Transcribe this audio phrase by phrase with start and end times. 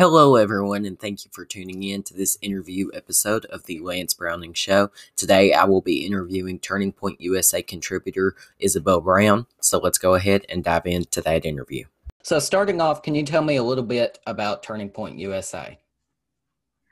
[0.00, 4.14] Hello, everyone, and thank you for tuning in to this interview episode of the Lance
[4.14, 4.90] Browning Show.
[5.14, 9.46] Today, I will be interviewing Turning Point USA contributor Isabel Brown.
[9.60, 11.84] So let's go ahead and dive into that interview.
[12.22, 15.78] So, starting off, can you tell me a little bit about Turning Point USA?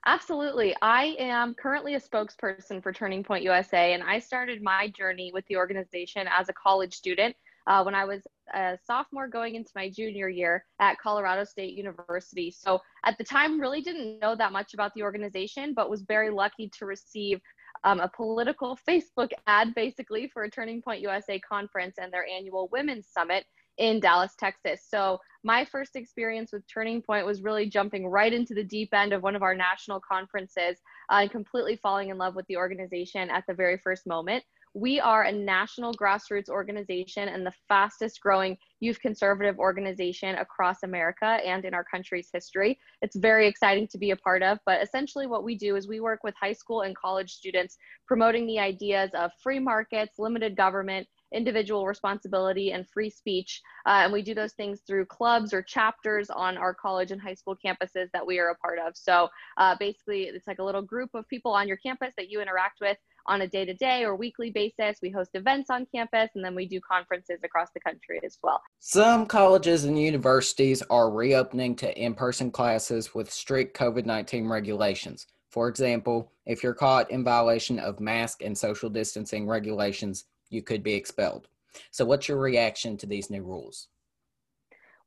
[0.04, 0.77] Absolutely.
[0.82, 5.46] I am currently a spokesperson for Turning Point USA, and I started my journey with
[5.46, 7.35] the organization as a college student
[7.67, 12.50] uh, when I was a sophomore going into my junior year at Colorado State University.
[12.50, 16.31] So at the time, really didn't know that much about the organization, but was very
[16.31, 17.41] lucky to receive
[17.85, 22.69] um, a political Facebook ad basically for a Turning Point USA conference and their annual
[22.72, 23.45] Women's Summit
[23.79, 24.85] in Dallas, Texas.
[24.89, 29.13] So my first experience with Turning Point was really jumping right into the deep end
[29.13, 30.79] of one of our national conferences
[31.11, 34.42] uh, and completely falling in love with the organization at the very first moment.
[34.75, 41.38] We are a national grassroots organization and the fastest growing youth conservative organization across America
[41.44, 42.78] and in our country's history.
[43.02, 46.00] It's very exciting to be a part of, but essentially what we do is we
[46.00, 51.06] work with high school and college students promoting the ideas of free markets, limited government,
[51.33, 53.61] individual responsibility and free speech.
[53.86, 57.34] Uh, and we do those things through clubs or chapters on our college and high
[57.34, 58.96] school campuses that we are a part of.
[58.96, 62.41] So uh, basically, it's like a little group of people on your campus that you
[62.41, 62.96] interact with
[63.27, 64.98] on a day to day or weekly basis.
[65.02, 68.61] We host events on campus and then we do conferences across the country as well.
[68.80, 75.27] Some colleges and universities are reopening to in person classes with strict COVID 19 regulations.
[75.50, 80.83] For example, if you're caught in violation of mask and social distancing regulations, you could
[80.83, 81.48] be expelled.
[81.91, 83.89] So, what's your reaction to these new rules?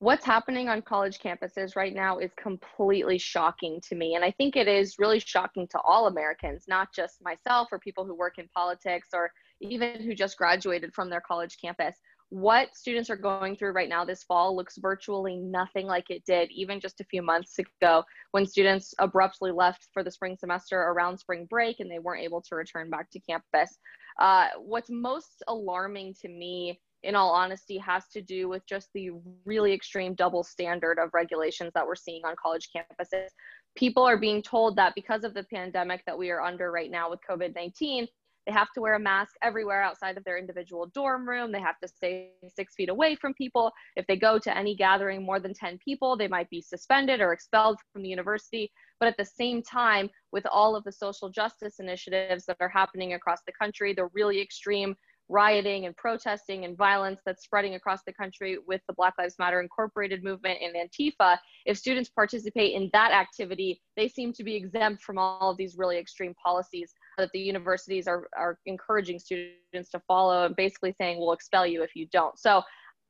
[0.02, 4.16] What's happening on college campuses right now is completely shocking to me.
[4.16, 8.04] And I think it is really shocking to all Americans, not just myself or people
[8.04, 11.96] who work in politics or even who just graduated from their college campus.
[12.30, 16.50] What students are going through right now this fall looks virtually nothing like it did
[16.50, 21.20] even just a few months ago when students abruptly left for the spring semester around
[21.20, 23.78] spring break and they weren't able to return back to campus.
[24.20, 29.12] Uh, what's most alarming to me in all honesty, has to do with just the
[29.46, 33.30] really extreme double standard of regulations that we're seeing on college campuses.
[33.76, 37.10] People are being told that because of the pandemic that we are under right now
[37.10, 38.08] with COVID 19,
[38.48, 41.52] they have to wear a mask everywhere outside of their individual dorm room.
[41.52, 43.72] They have to stay six feet away from people.
[43.96, 47.34] If they go to any gathering more than 10 people, they might be suspended or
[47.34, 48.72] expelled from the university.
[49.00, 53.14] But at the same time, with all of the social justice initiatives that are happening
[53.14, 54.96] across the country, the really extreme
[55.32, 59.62] rioting and protesting and violence that's spreading across the country with the Black Lives Matter
[59.62, 65.02] Incorporated movement and Antifa, if students participate in that activity, they seem to be exempt
[65.02, 70.00] from all of these really extreme policies that the universities are, are encouraging students to
[70.08, 72.38] follow and basically saying, we'll expel you if you don't.
[72.38, 72.62] So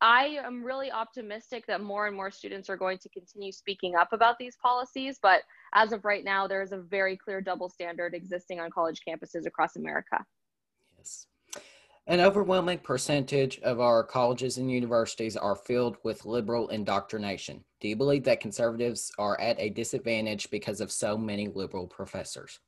[0.01, 4.09] I am really optimistic that more and more students are going to continue speaking up
[4.13, 5.19] about these policies.
[5.21, 5.41] But
[5.73, 9.45] as of right now, there is a very clear double standard existing on college campuses
[9.45, 10.25] across America.
[12.11, 17.63] An overwhelming percentage of our colleges and universities are filled with liberal indoctrination.
[17.79, 22.59] Do you believe that conservatives are at a disadvantage because of so many liberal professors?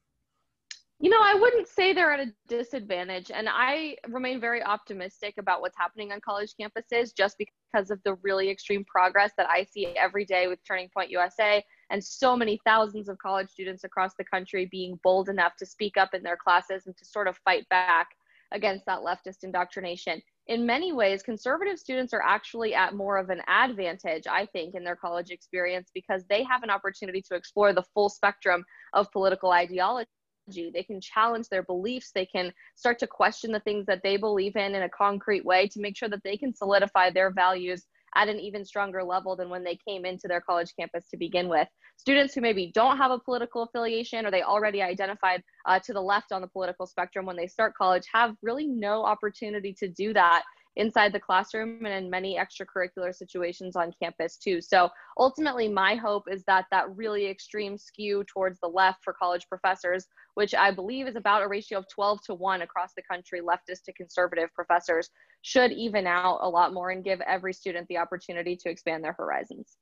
[1.01, 3.31] You know, I wouldn't say they're at a disadvantage.
[3.31, 8.13] And I remain very optimistic about what's happening on college campuses just because of the
[8.23, 12.61] really extreme progress that I see every day with Turning Point USA and so many
[12.65, 16.37] thousands of college students across the country being bold enough to speak up in their
[16.37, 18.07] classes and to sort of fight back
[18.53, 20.21] against that leftist indoctrination.
[20.47, 24.83] In many ways, conservative students are actually at more of an advantage, I think, in
[24.83, 29.51] their college experience because they have an opportunity to explore the full spectrum of political
[29.51, 30.07] ideology.
[30.47, 32.11] They can challenge their beliefs.
[32.13, 35.67] They can start to question the things that they believe in in a concrete way
[35.69, 37.85] to make sure that they can solidify their values
[38.16, 41.47] at an even stronger level than when they came into their college campus to begin
[41.47, 41.68] with.
[41.97, 46.01] Students who maybe don't have a political affiliation or they already identified uh, to the
[46.01, 50.13] left on the political spectrum when they start college have really no opportunity to do
[50.13, 50.44] that
[50.75, 54.62] inside the classroom and in many extracurricular situations on campus too.
[54.62, 59.47] So ultimately, my hope is that that really extreme skew towards the left for college
[59.47, 63.42] professors, which I believe is about a ratio of 12 to 1 across the country,
[63.42, 65.09] leftist to conservative professors,
[65.42, 69.13] should even out a lot more and give every student the opportunity to expand their
[69.13, 69.77] horizons.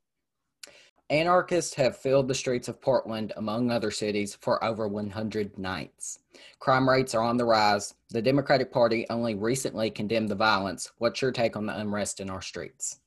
[1.11, 6.19] Anarchists have filled the streets of Portland, among other cities, for over 100 nights.
[6.59, 7.95] Crime rates are on the rise.
[8.11, 10.89] The Democratic Party only recently condemned the violence.
[10.99, 13.01] What's your take on the unrest in our streets?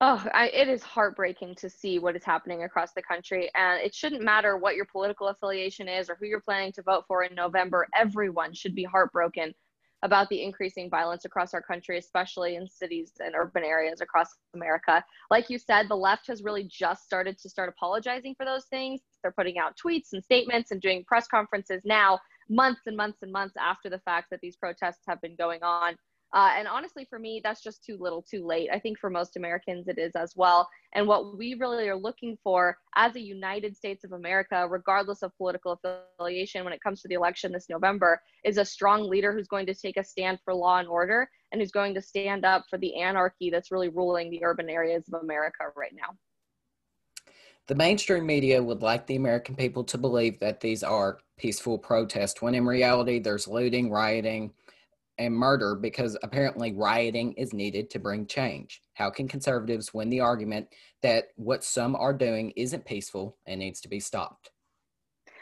[0.00, 3.50] Oh, I, it is heartbreaking to see what is happening across the country.
[3.56, 7.04] And it shouldn't matter what your political affiliation is or who you're planning to vote
[7.08, 7.88] for in November.
[7.96, 9.52] Everyone should be heartbroken
[10.06, 15.04] about the increasing violence across our country, especially in cities and urban areas across America.
[15.30, 19.00] Like you said, the left has really just started to start apologizing for those things.
[19.20, 23.32] They're putting out tweets and statements and doing press conferences now, months and months and
[23.32, 25.96] months after the fact that these protests have been going on.
[26.36, 28.68] Uh, and honestly, for me, that's just too little, too late.
[28.70, 30.68] I think for most Americans, it is as well.
[30.92, 35.34] And what we really are looking for as a United States of America, regardless of
[35.38, 35.80] political
[36.18, 39.64] affiliation, when it comes to the election this November, is a strong leader who's going
[39.64, 42.76] to take a stand for law and order and who's going to stand up for
[42.76, 46.14] the anarchy that's really ruling the urban areas of America right now.
[47.66, 52.42] The mainstream media would like the American people to believe that these are peaceful protests,
[52.42, 54.52] when in reality, there's looting, rioting,
[55.18, 58.82] and murder because apparently rioting is needed to bring change.
[58.94, 60.68] How can conservatives win the argument
[61.02, 64.50] that what some are doing isn't peaceful and needs to be stopped?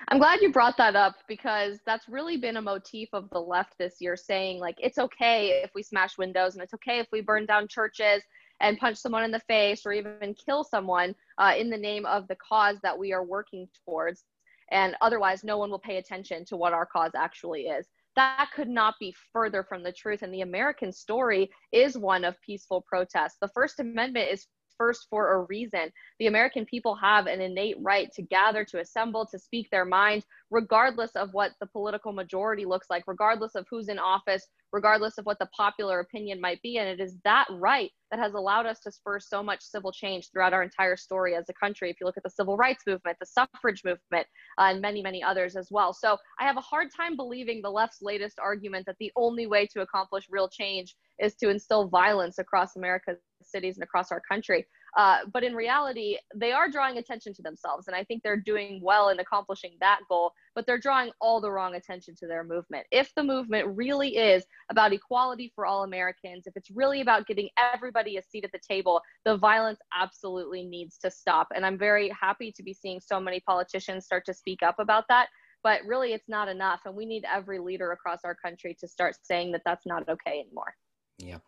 [0.08, 3.74] I'm glad you brought that up because that's really been a motif of the left
[3.78, 7.22] this year saying, like, it's okay if we smash windows and it's okay if we
[7.22, 8.22] burn down churches
[8.60, 12.28] and punch someone in the face or even kill someone uh, in the name of
[12.28, 14.24] the cause that we are working towards.
[14.70, 17.86] And otherwise, no one will pay attention to what our cause actually is
[18.16, 20.22] that could not be further from the truth.
[20.22, 23.36] And the American story is one of peaceful protest.
[23.40, 24.46] The First Amendment is
[24.78, 25.90] first for a reason.
[26.18, 30.24] The American people have an innate right to gather, to assemble, to speak their mind,
[30.50, 35.24] regardless of what the political majority looks like, regardless of who's in office, regardless of
[35.24, 36.78] what the popular opinion might be.
[36.78, 40.30] And it is that right that has allowed us to spur so much civil change
[40.32, 41.90] throughout our entire story as a country.
[41.90, 44.26] If you look at the civil rights movement, the suffrage movement,
[44.58, 45.92] uh, and many, many others as well.
[45.92, 49.64] So I have a hard time believing the left's latest argument that the only way
[49.68, 54.66] to accomplish real change is to instill violence across America's cities and across our country.
[54.96, 57.88] Uh, but in reality, they are drawing attention to themselves.
[57.88, 61.50] And I think they're doing well in accomplishing that goal, but they're drawing all the
[61.50, 62.86] wrong attention to their movement.
[62.90, 67.48] If the movement really is about equality for all Americans, if it's really about getting
[67.58, 71.48] everybody a seat at the table, the violence absolutely needs to stop.
[71.54, 75.04] And I'm very happy to be seeing so many politicians start to speak up about
[75.08, 75.28] that.
[75.64, 76.80] But really, it's not enough.
[76.84, 80.40] And we need every leader across our country to start saying that that's not okay
[80.40, 80.74] anymore.
[81.18, 81.38] Yeah.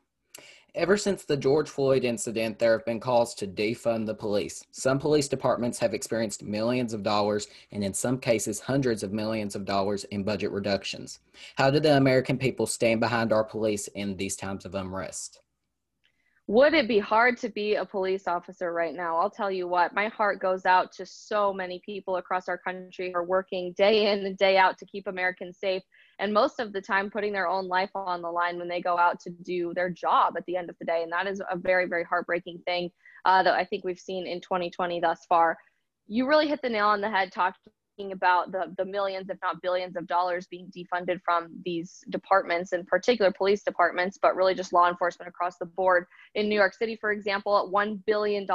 [0.77, 4.63] Ever since the George Floyd incident, there have been calls to defund the police.
[4.73, 9.57] Some police departments have experienced millions of dollars and, in some cases, hundreds of millions
[9.57, 11.21] of dollars in budget reductions.
[11.57, 15.41] How do the American people stand behind our police in these times of unrest?
[16.49, 19.17] Would it be hard to be a police officer right now?
[19.17, 23.11] I'll tell you what, my heart goes out to so many people across our country
[23.11, 25.83] who are working day in and day out to keep Americans safe
[26.21, 28.97] and most of the time putting their own life on the line when they go
[28.97, 31.03] out to do their job at the end of the day.
[31.03, 32.91] And that is a very, very heartbreaking thing
[33.25, 35.59] uh, that I think we've seen in 2020 thus far.
[36.07, 39.63] You really hit the nail on the head talking about the, the millions, if not
[39.63, 44.73] billions of dollars being defunded from these departments, in particular police departments, but really just
[44.73, 46.07] law enforcement across the board.
[46.35, 48.47] In New York City, for example, $1 billion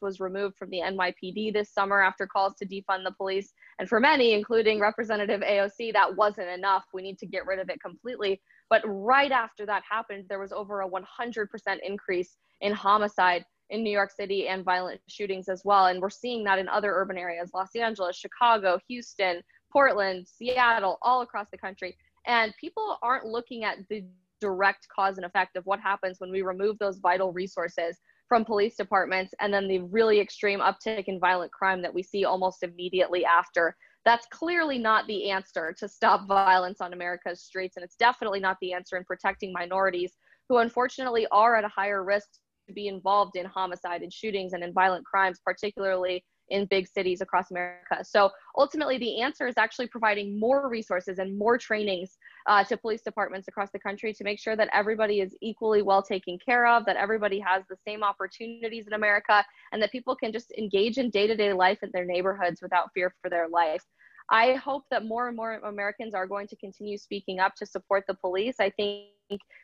[0.00, 3.52] was removed from the NYPD this summer after calls to defund the police.
[3.78, 6.84] And for many, including Representative AOC, that wasn't enough.
[6.92, 8.40] We need to get rid of it completely.
[8.68, 11.46] But right after that happened, there was over a 100%
[11.82, 15.86] increase in homicide in New York City and violent shootings as well.
[15.86, 21.22] And we're seeing that in other urban areas Los Angeles, Chicago, Houston, Portland, Seattle, all
[21.22, 21.96] across the country.
[22.26, 24.04] And people aren't looking at the
[24.40, 28.76] direct cause and effect of what happens when we remove those vital resources from police
[28.76, 33.24] departments and then the really extreme uptick in violent crime that we see almost immediately
[33.24, 33.76] after.
[34.04, 37.76] That's clearly not the answer to stop violence on America's streets.
[37.76, 40.16] And it's definitely not the answer in protecting minorities
[40.48, 42.28] who unfortunately are at a higher risk
[42.74, 47.50] be involved in homicide and shootings and in violent crimes, particularly in big cities across
[47.50, 48.04] America.
[48.04, 53.02] So ultimately, the answer is actually providing more resources and more trainings uh, to police
[53.02, 56.84] departments across the country to make sure that everybody is equally well taken care of,
[56.86, 61.10] that everybody has the same opportunities in America, and that people can just engage in
[61.10, 63.84] day to day life in their neighborhoods without fear for their life.
[64.30, 68.04] I hope that more and more Americans are going to continue speaking up to support
[68.06, 68.56] the police.
[68.60, 69.08] I think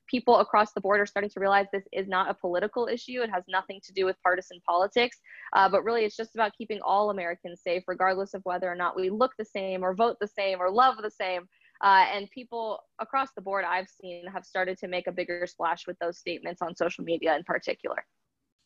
[0.09, 3.23] people across the board are starting to realize this is not a political issue.
[3.23, 5.19] It has nothing to do with partisan politics,
[5.55, 8.97] uh, but really it's just about keeping all Americans safe, regardless of whether or not
[8.97, 11.49] we look the same or vote the same or love the same.
[11.85, 15.87] Uh, and people across the board I've seen have started to make a bigger splash
[15.87, 18.05] with those statements on social media in particular.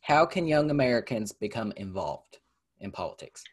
[0.01, 2.39] How can young Americans become involved
[2.79, 3.45] in politics?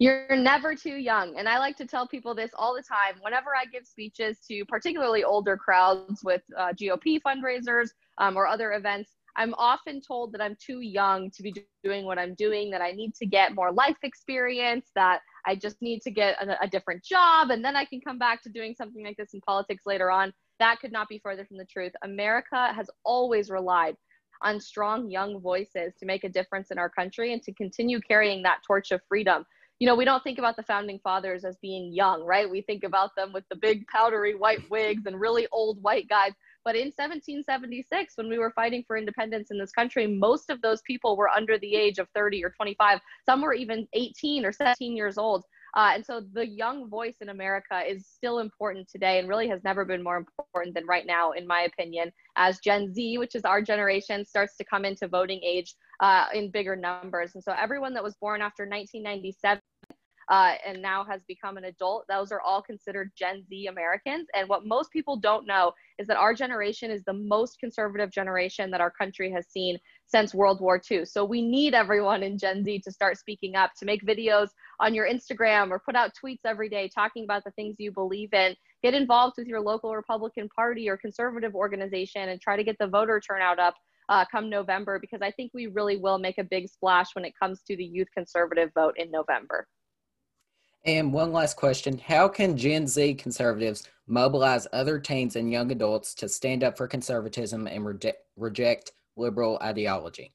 [0.00, 1.36] You're never too young.
[1.36, 4.64] And I like to tell people this all the time whenever I give speeches to
[4.66, 7.88] particularly older crowds with uh, GOP fundraisers
[8.18, 9.10] um, or other events.
[9.36, 12.90] I'm often told that I'm too young to be doing what I'm doing, that I
[12.92, 17.04] need to get more life experience, that I just need to get a, a different
[17.04, 20.10] job, and then I can come back to doing something like this in politics later
[20.10, 20.32] on.
[20.58, 21.92] that could not be further from the truth.
[22.02, 23.94] America has always relied
[24.42, 28.42] on strong young voices to make a difference in our country and to continue carrying
[28.42, 29.44] that torch of freedom.
[29.78, 32.50] You know, we don't think about the founding fathers as being young, right?
[32.50, 36.32] We think about them with the big powdery white wigs and really old white guys.
[36.64, 40.82] But in 1776, when we were fighting for independence in this country, most of those
[40.82, 42.98] people were under the age of 30 or 25.
[43.24, 45.44] Some were even 18 or 17 years old.
[45.76, 49.62] Uh, and so the young voice in America is still important today and really has
[49.64, 53.44] never been more important than right now, in my opinion, as Gen Z, which is
[53.44, 57.34] our generation, starts to come into voting age uh, in bigger numbers.
[57.34, 59.60] And so everyone that was born after 1997
[60.28, 64.28] uh, and now has become an adult, those are all considered Gen Z Americans.
[64.34, 68.70] And what most people don't know is that our generation is the most conservative generation
[68.70, 71.06] that our country has seen since World War II.
[71.06, 74.48] So we need everyone in Gen Z to start speaking up, to make videos
[74.80, 78.32] on your Instagram or put out tweets every day talking about the things you believe
[78.34, 78.54] in.
[78.82, 82.86] Get involved with your local Republican Party or conservative organization and try to get the
[82.86, 83.74] voter turnout up
[84.08, 87.34] uh, come November because I think we really will make a big splash when it
[87.40, 89.66] comes to the youth conservative vote in November.
[90.84, 96.14] And one last question How can Gen Z conservatives mobilize other teens and young adults
[96.14, 100.32] to stand up for conservatism and reject, reject liberal ideology?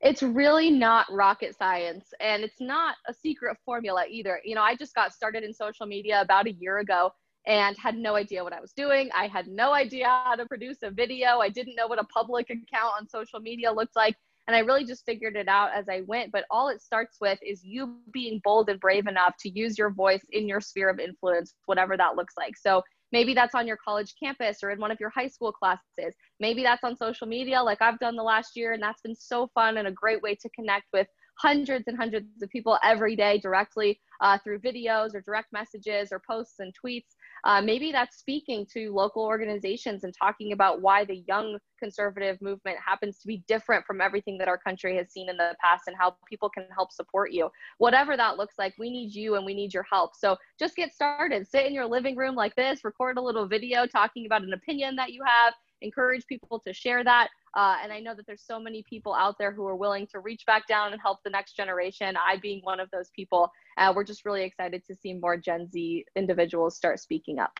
[0.00, 4.40] It's really not rocket science and it's not a secret formula either.
[4.44, 7.10] You know, I just got started in social media about a year ago
[7.46, 9.08] and had no idea what I was doing.
[9.14, 11.38] I had no idea how to produce a video.
[11.38, 14.16] I didn't know what a public account on social media looked like.
[14.48, 16.32] And I really just figured it out as I went.
[16.32, 19.90] But all it starts with is you being bold and brave enough to use your
[19.90, 22.56] voice in your sphere of influence, whatever that looks like.
[22.56, 26.14] So maybe that's on your college campus or in one of your high school classes.
[26.40, 28.72] Maybe that's on social media, like I've done the last year.
[28.72, 31.06] And that's been so fun and a great way to connect with
[31.38, 36.22] hundreds and hundreds of people every day directly uh, through videos or direct messages or
[36.28, 37.14] posts and tweets.
[37.46, 42.76] Uh, maybe that's speaking to local organizations and talking about why the young conservative movement
[42.84, 45.94] happens to be different from everything that our country has seen in the past and
[45.96, 47.48] how people can help support you.
[47.78, 50.16] Whatever that looks like, we need you and we need your help.
[50.16, 51.46] So just get started.
[51.46, 54.96] Sit in your living room like this, record a little video talking about an opinion
[54.96, 57.28] that you have, encourage people to share that.
[57.54, 60.20] Uh, and I know that there's so many people out there who are willing to
[60.20, 62.14] reach back down and help the next generation.
[62.16, 63.50] I being one of those people.
[63.78, 67.58] Uh, we're just really excited to see more Gen Z individuals start speaking up.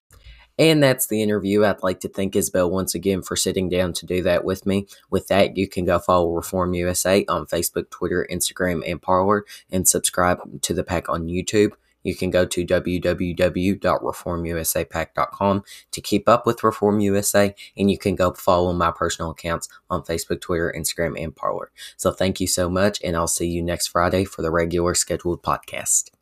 [0.58, 1.64] And that's the interview.
[1.64, 4.86] I'd like to thank Isabel once again for sitting down to do that with me.
[5.10, 9.86] With that, you can go follow Reform USA on Facebook, Twitter, Instagram, and Parler, and
[9.86, 11.72] subscribe to the PAC on YouTube.
[12.06, 18.32] You can go to www.reformusapac.com to keep up with Reform USA, and you can go
[18.32, 21.72] follow my personal accounts on Facebook, Twitter, Instagram, and Parler.
[21.96, 25.42] So thank you so much, and I'll see you next Friday for the regular scheduled
[25.42, 26.12] podcast.